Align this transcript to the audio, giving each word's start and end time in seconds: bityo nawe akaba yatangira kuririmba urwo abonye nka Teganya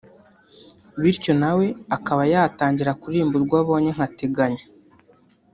bityo 1.01 1.33
nawe 1.41 1.65
akaba 1.95 2.23
yatangira 2.33 2.97
kuririmba 3.01 3.35
urwo 3.37 3.55
abonye 3.61 3.89
nka 3.95 4.07
Teganya 4.19 4.63